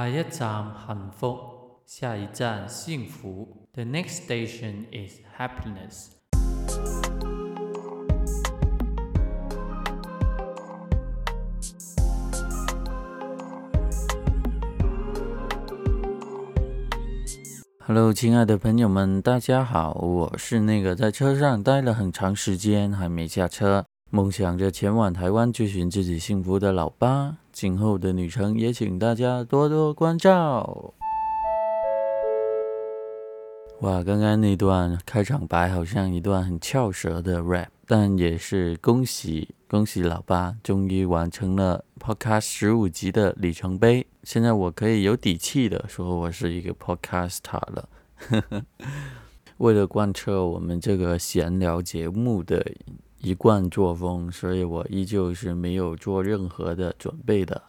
[0.00, 1.36] 下一站幸福，
[1.84, 3.66] 下一站幸福。
[3.74, 6.12] The next station is happiness.
[17.80, 27.36] Hello，亲爱的朋友们，大家好，我是那个在车上待了很长时间还没下车，梦想着前往台湾追寻自己幸福的老八。
[27.52, 30.92] 今后的旅程也请大家多多关照。
[33.82, 44.04] 哇，刚刚那段开场白好像一段很翘舌的 rap，但也是恭喜恭喜老八，终于完成了 podcast 十五集的里程碑。
[44.24, 47.88] 现在我可以有底气的说，我是一个 podcaster 了。
[49.58, 52.66] 为了贯彻我们这个闲聊节目的
[53.20, 57.60] 一贯作风，所以我依旧是没有做任何的准备的。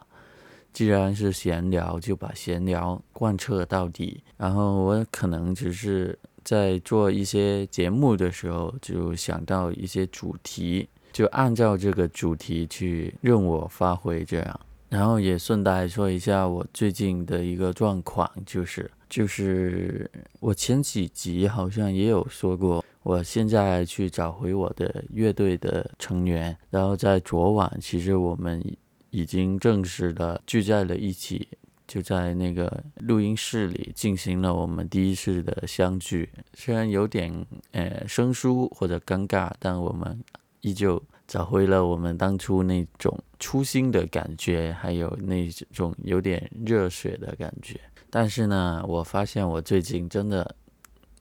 [0.73, 4.23] 既然是闲聊，就把闲聊贯彻到底。
[4.37, 14.59] 然后我可能只是在做一些节目的时候，就想到一些主题，就按照这个主题去任我发挥这样。
[14.91, 20.11] 然后也顺带说一下我最近的一个状况，就是就是
[20.41, 26.55] 我前几集好像也有说过，我现在去找回我的乐队的成员。
[26.69, 28.61] 然后在昨晚，其实我们
[29.11, 31.47] 已经正式的聚在了一起，
[31.87, 36.29] 就在那个录音室里进行了我们第一次的相聚。
[36.53, 40.21] 虽然有点呃生疏或者尴尬，但我们
[40.59, 41.01] 依旧。
[41.31, 47.79] 找回了我们当初那种初心的感觉，还有那种有点热血的感觉。
[48.09, 50.53] 但是呢，我发现我最近真的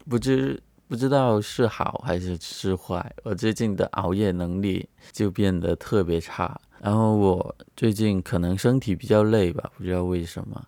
[0.08, 6.60] 不知不知道是好还是是坏，我最近的熬夜能力就变得特别差。
[6.80, 10.60] 然后我最近可能身体比较累吧，不知道为什么。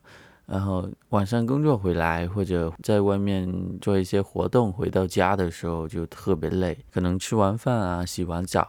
[0.44, 6.76] 然后晚上工作回来，或者在外面做一些活动，回到家的时候就特别累。
[6.92, 8.68] 可能吃完饭啊，洗完澡，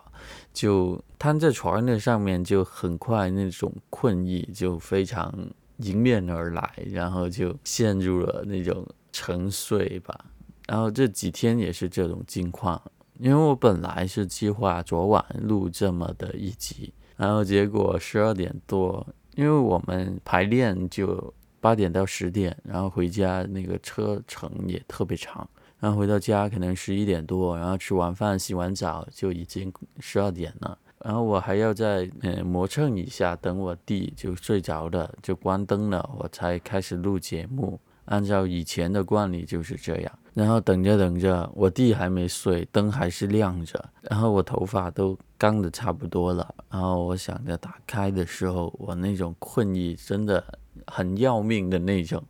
[0.54, 5.34] 就瘫在床的上面，就很快那种困意就非常
[5.78, 10.26] 迎面而来，然后就陷入了那种沉睡吧。
[10.68, 12.82] 然后这几天也是这种境况，
[13.20, 19.06] 因为我本来是计划昨晚录这么的一集，然后结果十二点多，
[19.36, 21.34] 因为我们排练就。
[21.64, 29.72] 八点到十点，然后回家那个车程也特别长，然后回到家可能十一点多，然后吃完饭洗完澡就已经
[30.02, 37.80] 十二点了，然后我还要再嗯磨蹭一下，等我弟就睡着了，就关灯了，我才开始录节目。
[38.06, 50.44] 按照以前的惯例就是这样，然后等着等着，我弟还没睡，灯还是亮着，然后我头发都干的差不多了，然后我想着打开的时候，我那种困意真的。
[50.88, 52.24] 很要命的那种，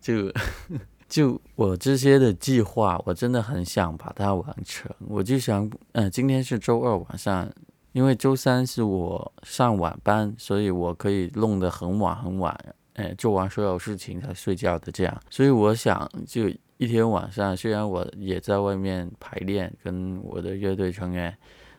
[0.00, 0.32] 就
[1.08, 4.90] 就我这些的计划，我真的很想把它完成。
[5.06, 7.48] 我就想，嗯，今天是周二晚上，
[7.92, 12.58] 因为周三是我上晚班，所以我可以弄得很晚很晚，
[12.94, 15.20] 哎，做完所有事情才睡觉的这样。
[15.30, 21.36] 所以我想，就一天晚上，虽然我也在外面排练，跟我的乐队成员，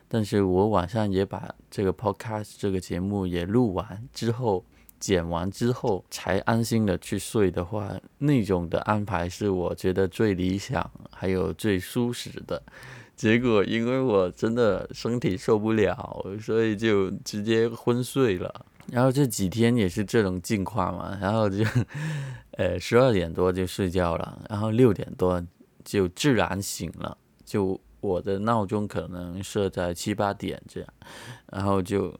[0.08, 4.64] 但是我晚上也把这个 podcast 这个节目也录完之后。
[5.06, 12.60] 剪完之后才安心的去睡的话，那种的安排是我觉得最理想，还有最舒适的。
[13.14, 18.66] 结果因为我真的身体受不了，所以就直接昏睡了。
[18.90, 21.64] 然后这几天也是这种境况嘛，然后就，
[22.58, 25.40] 呃，十二点多就睡觉了，然后六点多
[25.84, 27.16] 就自然醒了。
[27.44, 30.88] 就我的闹钟可能设在七八点这样，
[31.52, 32.12] 然后就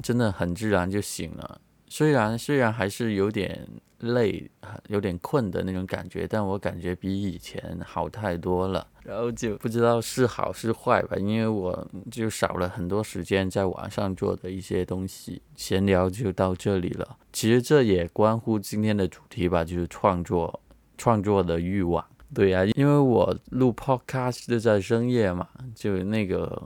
[0.00, 1.60] 真的很自然就醒了。
[1.88, 3.66] 虽然虽然还是有点
[4.00, 4.50] 累，
[4.88, 8.86] 有点困的那种感觉，但我感觉比以前好太多了。
[9.02, 15.40] 然后就不知道是好是坏吧，因为我就少了很多时间在网上做的一些东西。
[15.56, 17.16] 闲聊就到这里了。
[17.32, 20.60] 其实这也关乎今天的主题吧，就是创作，
[20.98, 22.04] 创作的欲望。
[22.34, 26.62] 对呀，因为我录 podcast 就在深夜嘛，就那个。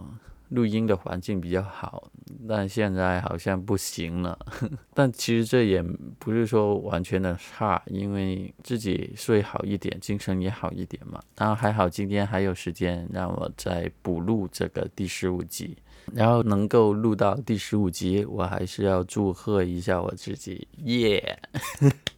[0.53, 2.11] 录音的环境比较好，
[2.47, 4.39] 但现在好像不行了。
[4.93, 5.83] 但其实这也
[6.19, 11.19] 不是说完全的差，因为自己睡好一点，精神也好一点嘛。
[11.39, 15.75] 然后还好今天还有时间让我再补录这个第十五集，
[16.13, 21.39] 然后能够录到第十五集，我还是要祝贺一下我自己，耶！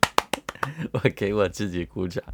[0.90, 2.24] 我给我自己鼓掌。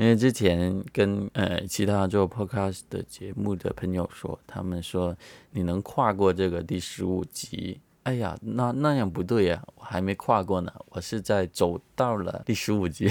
[0.00, 5.14] 因为之前跟呃其他做 podcast 的节目的朋友说，他们说
[5.50, 13.10] 你能跨过这个第十五集，哎呀，那那样不对呀，我还没跨过呢，我是在走到了第十五集，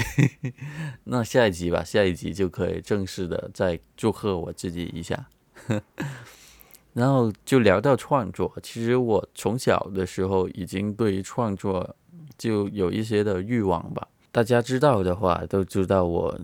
[1.06, 5.28] 那下一集吧，下一集就可以正式的再祝贺我自己一下。
[6.92, 11.94] 然后就聊到创作，其实我从小的时候已经对于创作
[12.36, 14.08] 就有一些的欲望吧。
[14.32, 16.40] 大家知道的话都知道，我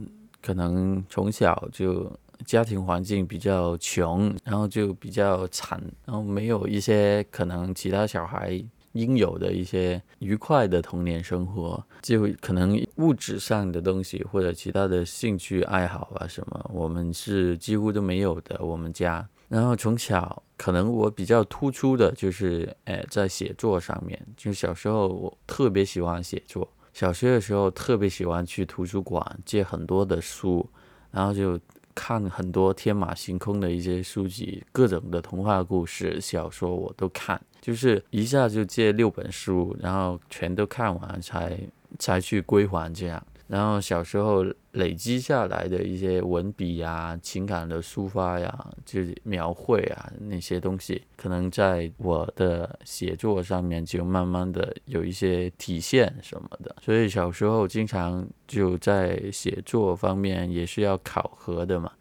[0.46, 2.08] 可能从小就
[2.44, 18.64] 家庭环境比较穷，然后就比较惨，然后没有一些可能其他小孩应有的一些愉快的童年生活，就可能物质上的东西或者其他的兴趣爱好啊什么，我们是几乎都没有的。
[18.64, 19.28] 我们家。
[19.48, 24.20] 然后从小，可能我比较突出的就是，诶，在写作上面。
[24.36, 30.66] 就小时候我特别喜欢写作，小学的时候特别喜欢去图书馆借很多的书，
[31.10, 31.60] 然后就
[31.94, 41.60] 看很多天马行空的一些书籍，各种的童话故事、小说我都看，就是一下就借六本书，然后全都看完才
[41.98, 43.22] 才去归还这样。
[43.48, 56.74] 然后小时候累积下来的一些文笔呀、情感的抒发呀，就是描绘啊那些东西，可能在我的写作上面就慢慢的有一些体现什么的。
[56.82, 61.92] 所以小时候经常就在写作方面也是要考核的嘛，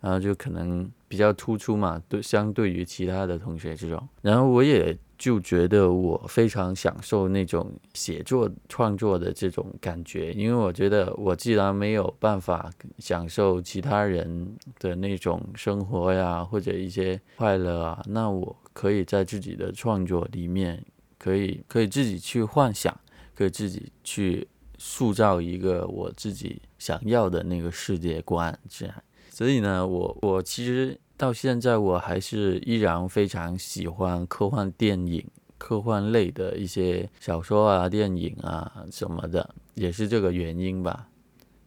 [0.00, 4.08] 然后就可能比较突出嘛，对相对于其他的同学这种。
[4.20, 4.96] 然后我也。
[5.22, 20.84] 就觉得我非常享受那种写作创作的这种感觉，因为我觉得我既然没有办法享受其他人的那种生活呀，或者一些快乐啊，那我可以在自己的创作里面，
[21.20, 22.92] 可以可以自己去幻想，
[23.32, 28.94] 可以自己去塑造一个我自己想要的那个世界观，这样。
[29.30, 30.98] 所以呢，我我其实。
[31.22, 35.24] 到现在我还是依然非常喜欢科幻电影、
[35.56, 41.06] 科幻类的一些小说啊、电影啊什么的，也是这个原因吧。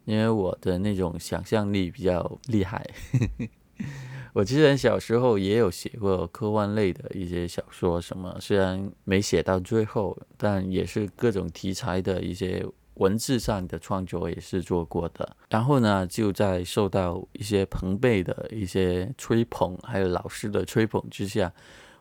[0.04, 2.86] 因为我的那种想象力比较厉害。
[4.36, 12.66] 我之前小时候也有写过科幻类的一些小说，什么虽然没写到最后，但也是各种题材的一些。
[12.96, 21.52] 文字上的创作也是做过的，然后呢，就在受到一些朋辈的一些吹捧，还有老师的吹捧之下，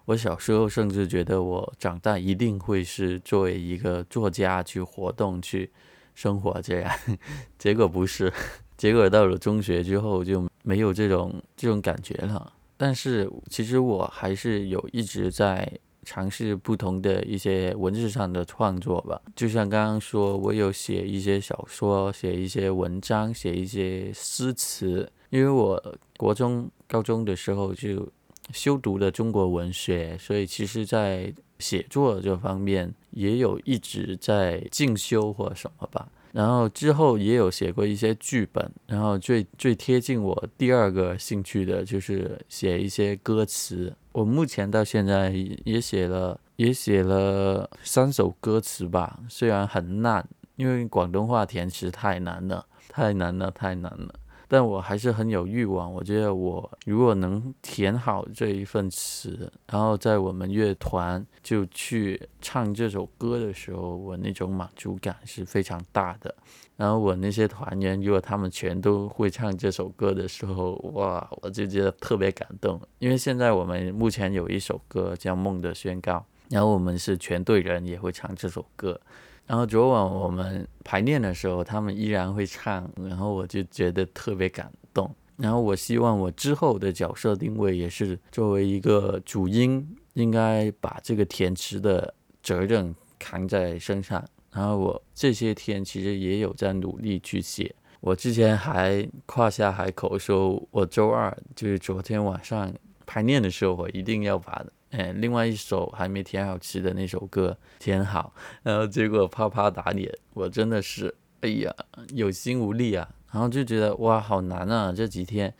[0.04, 5.70] 我小时候甚至觉得我长大一定会是作为一个作家去活动、去
[6.14, 6.92] 生活这样。
[7.58, 8.32] 结果不是，
[8.76, 12.52] 结果到了中学之后就没有这种这种感觉了。
[12.76, 15.70] 但是其实我还是有一直在。
[16.04, 25.10] 尝试不同的一些文字上的创作吧，就像刚刚说，我有写一些小说，写一些文章，写一些诗词。
[25.30, 25.82] 因为我
[26.16, 28.08] 国中、高中的时候就
[28.52, 36.08] 修读的中国文学，所以其实在写作这方面也有一直在进修或什么吧。
[36.30, 43.92] 然后之后也有写过一些剧本，然后最最贴近我第二个兴趣的就是写一些歌词。
[44.14, 45.30] 我目前到现在
[45.64, 50.24] 也写了也写了三首歌词吧，虽然很烂，
[50.54, 54.14] 因为广东话填词太难了，太难了，太难了。
[54.48, 55.92] 但我还是很有欲望。
[55.92, 66.34] 我觉得我如果能填好这一份词，然后在我们乐团就去唱这首歌的时候，我那种满足感是非常大的。
[66.76, 72.80] 然后我那些团员如果他们全都会唱这首歌的时候，哇，我就觉得特别感动。
[72.98, 76.14] 因为现在我们目前有一首歌叫《梦的宣告》，
[76.50, 79.00] 然后我们是全队人也会唱这首歌。
[79.46, 85.14] 然后昨晚我们排练的时候，他们依然会唱，然后我就觉得特别感动。
[85.36, 94.24] 然后我希望我之后的角色定位也是作为一个主音，应该把这个填词的责任扛在身上。
[94.50, 97.74] 然后我这些天其实也有在努力去写。
[98.00, 102.72] 我之前还夸下海口说，我周二就是昨天晚上
[103.04, 104.64] 排练的时候，我一定要把。
[104.96, 108.32] 哎，另外一首还没填好词的那首歌填好，
[108.62, 111.74] 然后结果啪啪打脸，我真的是哎呀
[112.12, 114.92] 有心无力啊，然后就觉得哇好难啊！
[114.92, 115.52] 这几天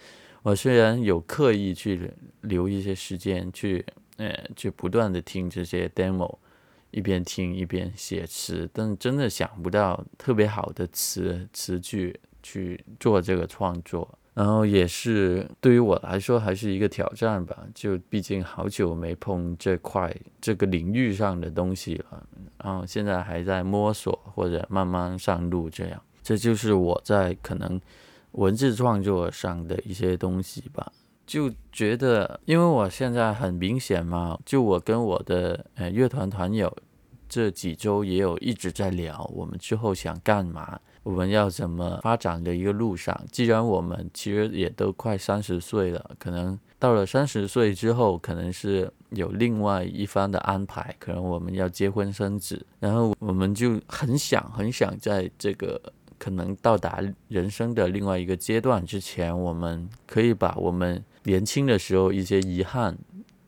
[0.45, 2.13] 我虽然有刻意去
[2.43, 3.85] 留一些时间去，
[4.19, 6.39] 呃，去不断的听这些 demo，
[6.93, 14.17] 一边听一边写词，但真的想不到特别好的词词句去做这个创作。
[14.35, 22.27] 然后也是对于我来说还是一个挑战吧，就毕竟好久没碰这块这个领域上的东西了，
[22.59, 27.81] 然后现在还在摸索或者慢慢上路，这样，这就是我在可能
[28.33, 30.93] 文字创作上的一些东西吧。
[31.27, 36.77] 就觉得，因为我现在很明显嘛，就我跟我的呃乐团团友
[37.29, 43.19] 这几周也有一直在聊，我们之后想干嘛，我们要怎么发展的一个路上。
[43.31, 55.81] 既然我们其实也都快三十岁了，可能到了三十岁之后，可能是有另外一番的安排，可能我们要结婚生子，然后我们就很想很想在这个。
[56.17, 62.97] 可能到达人生的另外一个阶段之前，我们可以把我们年轻的时候一些遗憾，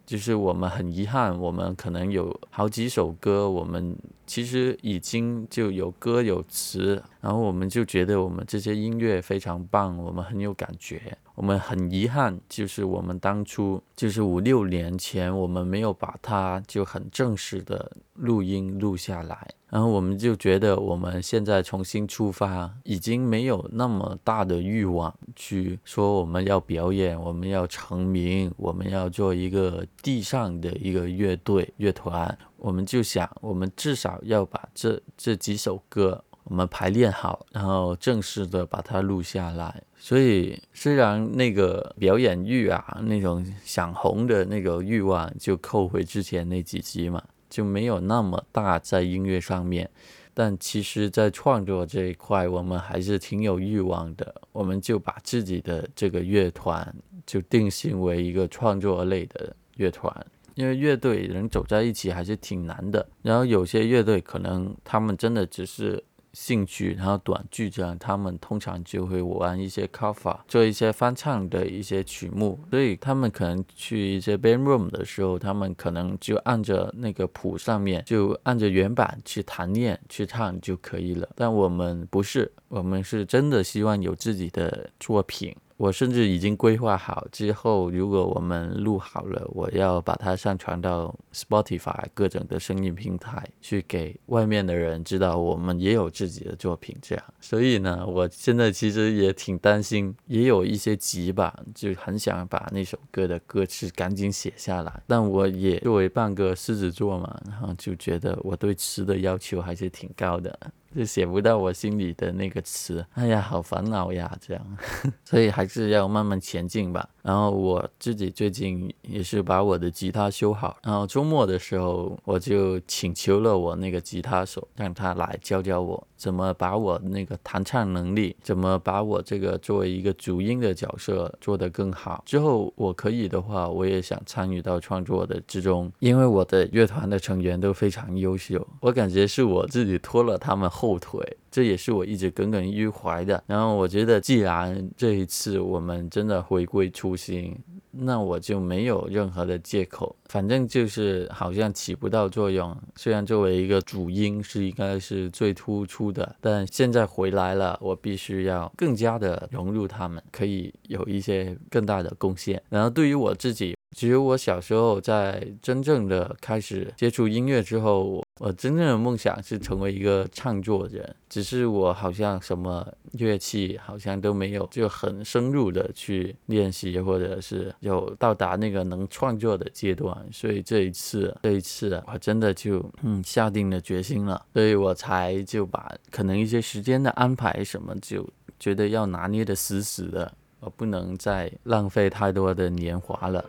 [0.07, 3.95] 就是我们很遗憾，我们可能有好几首歌，我们
[4.25, 11.19] 其实已经就有歌有词，然后我们就觉得我们这些音乐非常棒，我们很有感觉。
[11.37, 19.47] 我们很遗憾，就是我们当初就是五六年前，我们没有把它就很正式的录音录下来。
[19.69, 32.37] 然后我们就觉得，我们现在重新出发，已经没有那么大的欲望去说我们要表演，我们要成名，我们要做一个地上的一个乐队乐团。
[32.57, 36.25] 我们就想，我们至少要把这这几首歌。
[36.49, 39.83] 我们排练好，然后正式的把它录下来。
[39.99, 49.91] 所以，虽然那个表演欲啊，那种想红的那个欲望，就扣回之前那几集嘛，就没有那么大在音乐上面。
[50.33, 54.33] 但其实，在创作这一块，我们还是挺有欲望的。
[54.53, 56.95] 我们就把自己的这个乐团
[57.27, 60.15] 就定性为一个创作类的乐团，
[60.55, 63.05] 因为乐队能走在一起还是挺难的。
[63.23, 66.05] 然后有些乐队可能他们真的只是。
[66.39, 81.27] 兴趣，然后短剧这样，他们通常就会玩一些 cover，做一些翻唱的一些曲目，所以他们可能去一些 band room 的时候，他们可能就按着那个谱上面，就按着原版去弹练去唱就可以了。
[81.35, 85.57] 但我们不是，我们是真的希望有自己的作品。
[85.77, 96.97] 我甚至已经规划好之后，如果我们录好了，我要把它上传到 Spotify 各种的声音平台，去给外面的人知道我们也有自己的作品。
[97.03, 105.03] 这样，所以呢，我现在其实也挺担心，也有一些急吧，就很想把那首歌的歌词赶紧写下来。
[105.07, 110.59] 但我也作为半个狮子座嘛，然后就觉得我对词的要求还是挺高的。
[110.97, 114.79] 就写不到我心里的那个词，哎呀，好烦恼呀，这样，
[115.27, 117.07] 所以还是要慢慢前进吧。
[117.23, 132.23] 然后我自己最近也是把我的吉他修好，然后周末的时候我就请求了我那个吉他手，让他来教教我怎么把我那个弹唱能力，怎么把我这个作为一个主音的角色做得更好。
[132.25, 141.21] 之后我可以的话，我也想参与到创作的之中，因为我的乐团的成员都非常优秀，我感觉是我自己拖了他们后后腿。
[141.51, 143.43] 这也是我一直耿耿于怀的。
[143.47, 147.57] 然后我觉得，既然这一次我们真的回归初心，
[147.91, 150.15] 那我就没有任何的借口。
[150.27, 152.77] 反正就是好像起不到作用。
[152.95, 162.63] 虽然作为一个主音是应该是最突出的，但现在回来了，我必须要更加的融入他们，可以有一些更大的贡献。
[162.69, 163.75] 然后对于我自己。
[163.95, 171.15] 其实我小时候在真正的开始接触音乐之后，我真正的梦想是成为一个唱作人。
[171.29, 180.15] 只是我好像什么乐器好像都没有，就很深入的去练习，或者是有到达那个能创作的阶段。
[180.31, 188.29] 所以这一次，这一次我真的就嗯下定了决心了，所以我才就把可能一些时间的安排什么，就
[188.59, 193.43] 觉得要拿捏的死死的，我不能再浪费太多的年华了。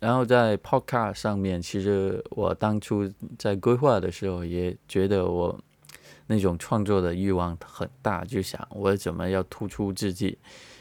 [0.00, 3.06] 然后在 Podcast 上面，其实我当初
[3.38, 5.58] 在规划的时候，也觉得我
[6.26, 10.38] 那种创作的欲望很大，就想我怎么要突出自己。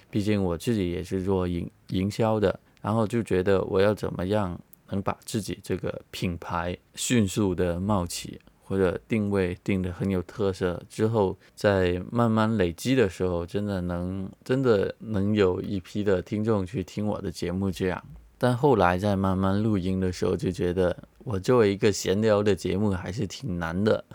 [0.10, 4.58] 毕竟我自己也是做营营销的，然后就觉得我要怎么样。
[4.90, 18.04] 能把自己这个品牌迅速的冒起，或者定位定的很有特色之后，在慢慢累积的时候，真的能真的能有一批的听众去听我的节目这样。
[18.38, 24.06] 但后来在慢慢录音的时候，就觉得我作为一个闲聊的节目还是挺难的，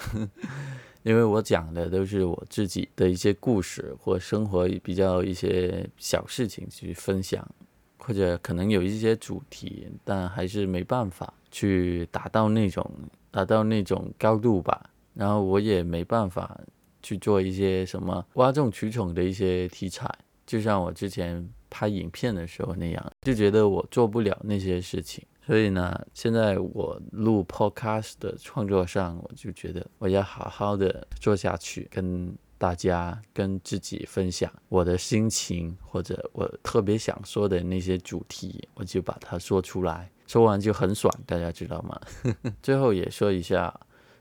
[1.03, 7.45] 因为我讲的都是我自己的一些故事或生活比较一些小事情去分享。
[8.05, 12.91] 或者可能有一些主题，但还是没办法去达到那种
[13.31, 14.91] 达到那种高度吧。
[15.15, 16.59] 然后我也没办法
[17.03, 20.11] 去做一些什么哗众取宠的一些题材，
[20.47, 25.25] 就像我之前拍影片的时候那样，就觉得我做不了那些事情。
[25.45, 32.33] 所以呢，现在我录 podcast 的创作上，我就觉得我要好好的做下去，跟
[32.63, 42.01] 大家、跟自己分享我的心情，或者我特别想说的那些主题，我就把它说出来，说完就很爽，大家知道吗？
[42.63, 43.75] 最后也说一下，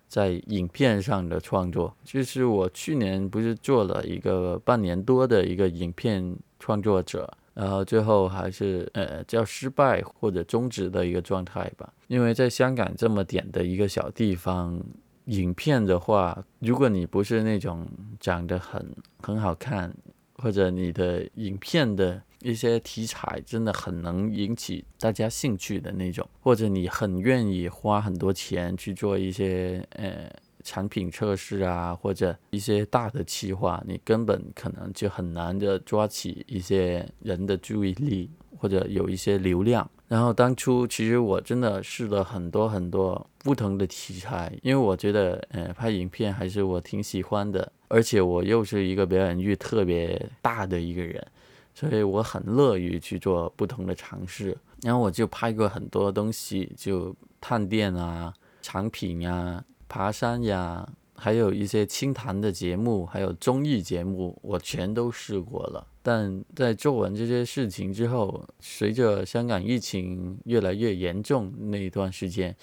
[0.08, 7.32] 在影片上的创作，就是我去年不是做了一个半年多的一个影片创作者。
[7.54, 14.82] 然后最后还是呃叫失败或者终止的一个状态吧，因为在香港这么点的一个小地方，
[15.26, 17.88] 影片的话，如果你不是那种
[18.20, 19.94] 长得很很好看，
[20.36, 30.30] 或者你的影片的一些题材真的很能引起大家兴趣的那种，或者你很愿意花很多钱去做一些呃。
[30.64, 38.30] 产品测试啊，或者一些大的企划，你根本可能就很难的抓起一些人的注意力，
[38.62, 39.90] 或者有一些流量。
[40.08, 51.26] 然后当初其实我真的试了很多很多不同的题材，因为我觉得，呃，拍影片还是我挺喜欢的，而且我又是一个表演欲特别大的一个人，
[51.74, 54.56] 所以我很乐于去做不同的尝试。
[54.84, 59.64] 然后我就拍过很多东西，就探店啊，产品啊。
[59.94, 60.88] 爬山呀，
[61.24, 65.86] 还有一些清谈的节目，还有综艺节目，我全都试过了。
[66.02, 72.56] 但在做完这些事情之后，随着香港疫情越来越严重那一段时间，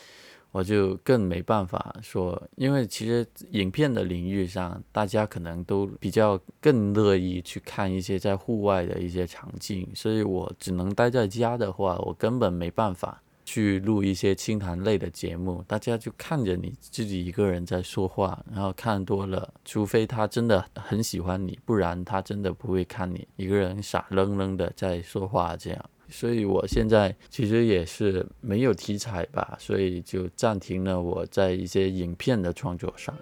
[0.50, 13.22] 我就更没办法说，因为其实影片的领域上，大家可能都比较更乐意去看一些在户外的一些场景，所以我只能待在家的话，我根本没办法。
[13.50, 25.90] 去录一些清谈类的节目，大家就看着你自己一个人在说话，然后看多了，除非他真的很喜欢你，不然他真的不会看你一个人傻愣愣的在说话这样。
[26.10, 33.16] 所以我现在其实也是没有题材吧，所以就暂停了我在一些影片的创作上。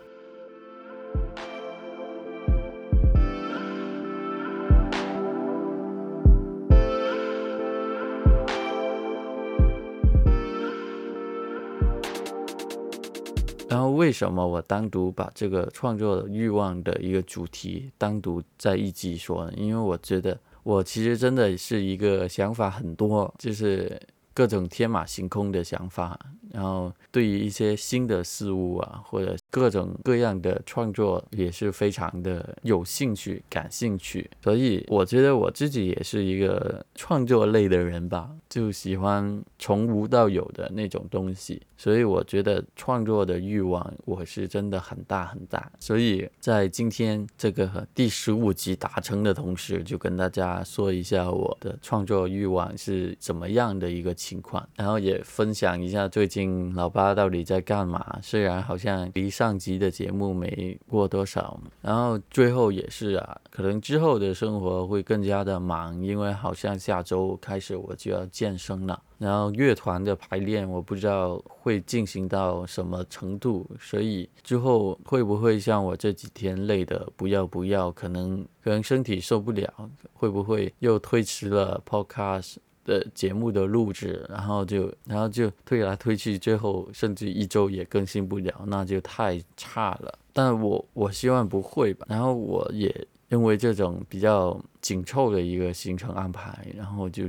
[13.69, 19.53] 然后为什么我单独把这个创作欲望的一个主题单独在一集说呢？
[19.57, 24.01] 因为我觉得我其实真的是一个想法很多，就是
[24.33, 26.19] 各种天马行空的想法。
[26.57, 34.31] 然后对于一些新的事物啊，或者各种各样的创作，也是非常的有兴趣、感兴趣。
[34.43, 41.61] 所以我觉得我自己也是一个创作类的人吧，就喜欢从无到有的那种东西。
[41.77, 45.71] 所以我觉得创作的欲望我是真的很大很大。
[45.79, 56.46] 所以在今天这个第十五集达成的同时，就跟大家说一下我的创作欲望是怎么样的一个情况，然后也分享一下最近。
[56.75, 58.19] 老八到底在干嘛？
[58.23, 69.03] 虽然好像离上集的节目没过多少，然后最后也是啊，可能之后的生活会更加的忙，因为好像下周开始我就要健身了。
[69.19, 79.73] 然后乐团的排练我不知道会进行到什么程度，所以之后会不会像我这几天累的不要不要，可能可能身体受不了，
[80.13, 82.57] 会不会又推迟了 podcast？
[82.87, 90.19] 的节目的录制，然后就然后就推来推去，最后甚至一周也更新不了，那就太差了。
[90.33, 92.07] 但我我希望不会吧。
[92.09, 97.29] 然后我也因为这种比较紧凑的一个行程安排，然后就。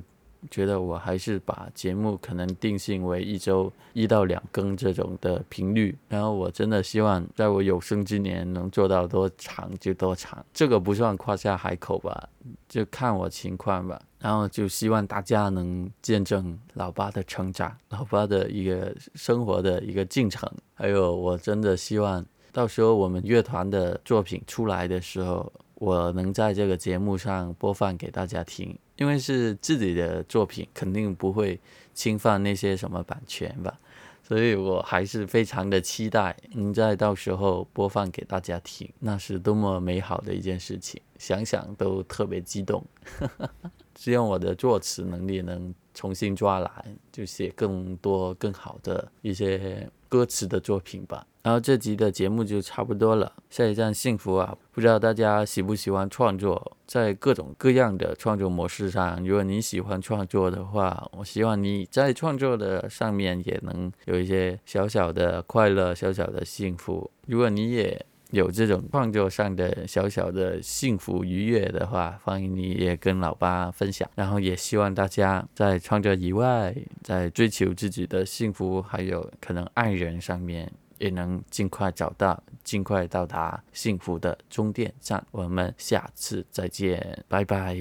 [0.51, 12.29] 觉得我还是把节目可能定性为一周一到两更这种的频率，然后我真的希望在我有生之年能做到多长就多长，这个不算夸下海口吧，
[12.69, 13.99] 就看我情况吧。
[14.27, 25.49] 然后就希望大家能见证老八的成长，老八的一个生活的一个进程，还有我真的希望到时候我们乐团的作品出来的时候。
[25.75, 31.59] 我能在这个节目上播放给大家听，因为是自己的作品，肯定不会
[31.93, 33.79] 侵犯那些什么版权吧，
[34.23, 42.83] 所以我还是非常的期待能在到时候播放给大家听，那是多么美好的一件事情，想想都特别激动。
[43.97, 51.25] 希望我的作词能力能重新抓来，就写更多更好的一些歌词的作品吧。
[51.41, 53.31] 然后这集的节目就差不多了。
[53.49, 67.09] 下一站幸福啊，不知道大家喜不喜欢创作，在各种各样的创作模式上，如果你喜欢创作的话，我希望你在创作的上面也能有一些小小的快乐、小小的幸福。
[67.25, 74.09] 如果你也有这种创作上的小小的幸福愉悦的话，欢迎你也跟老八分享。
[74.15, 85.25] 然后也希望大家在创作以外，在追求自己的幸福，还有可能爱人上面，也能尽快找到、尽快到达幸福的终点站。
[85.31, 87.77] 我们下次再见，拜拜。